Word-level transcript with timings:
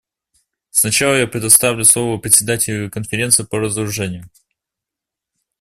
Сначала 0.71 1.13
я 1.13 1.27
предоставлю 1.27 1.83
слово 1.85 2.17
Председателю 2.17 2.89
Конференции 2.89 3.43
по 3.43 3.59
разоружению. 3.59 4.23